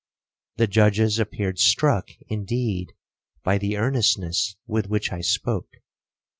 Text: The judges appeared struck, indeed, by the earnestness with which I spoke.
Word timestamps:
The 0.57 0.65
judges 0.65 1.19
appeared 1.19 1.59
struck, 1.59 2.09
indeed, 2.27 2.87
by 3.43 3.59
the 3.59 3.77
earnestness 3.77 4.55
with 4.65 4.87
which 4.87 5.11
I 5.11 5.21
spoke. 5.21 5.69